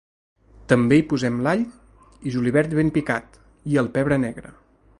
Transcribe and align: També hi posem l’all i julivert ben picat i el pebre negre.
També 0.71 0.97
hi 0.99 1.03
posem 1.11 1.35
l’all 1.47 1.61
i 2.29 2.33
julivert 2.37 2.73
ben 2.81 2.89
picat 2.97 3.37
i 3.75 3.81
el 3.83 3.91
pebre 3.99 4.19
negre. 4.25 4.55